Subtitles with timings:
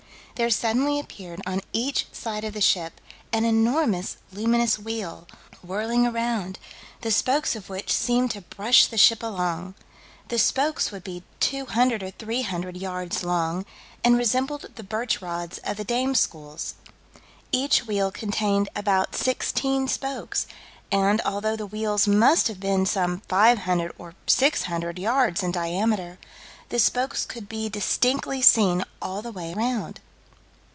[0.35, 2.99] there suddenly appeared on each side of the ship
[3.31, 5.27] an enormous luminous wheel,
[5.63, 6.57] whirling around,
[7.01, 9.75] the spokes of which seemed to brush the ship along.
[10.29, 13.67] The spokes would be 200 or 300 yards long,
[14.03, 16.73] and resembled the birch rods of the dames' schools.
[17.51, 20.47] Each wheel contained about sixteen spokes,
[20.91, 26.17] and, although the wheels must have been some 500 or 600 yards in diameter,
[26.69, 29.99] the spokes could be distinctly seen all the way round.